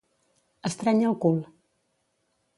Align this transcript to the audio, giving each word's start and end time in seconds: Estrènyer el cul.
Estrènyer 0.69 1.11
el 1.11 1.15
cul. 1.27 1.39